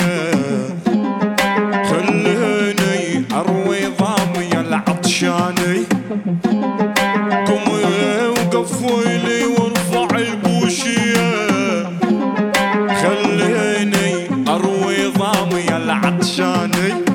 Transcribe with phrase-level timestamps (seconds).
[0.00, 0.74] ضامية
[1.90, 5.84] خليني أروي ضامية العطشاني.
[7.46, 7.84] قومي
[8.28, 11.30] وقفلي وارفع البوشية
[13.02, 17.09] خليني أروي ضامية العطشاني.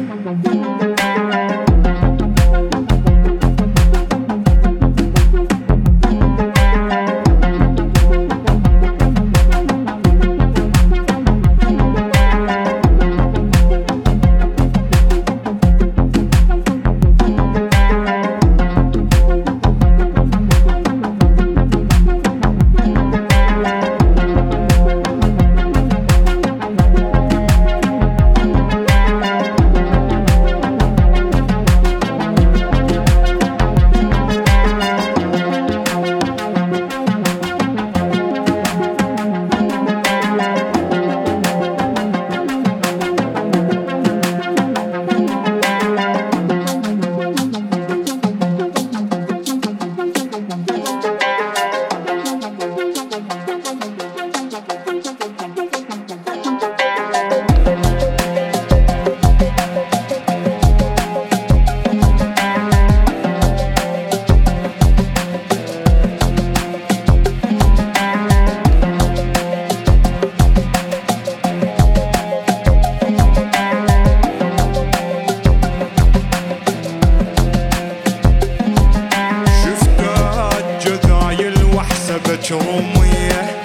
[82.49, 83.61] جرومية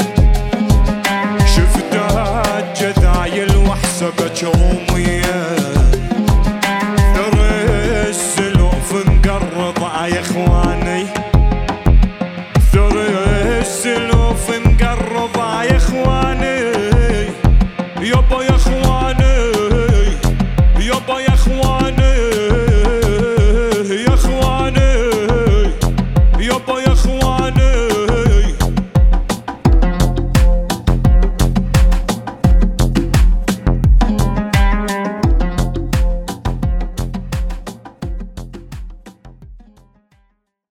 [1.46, 2.42] شفتها
[2.80, 5.56] جذايل وحسبت جرومية
[7.14, 7.34] ثر
[8.08, 8.94] السلوف
[10.06, 11.06] يا اخواني
[12.72, 12.92] ثر
[13.60, 14.50] السلوف
[15.64, 16.60] يا إخواني.
[18.00, 18.79] يابا يا اخواني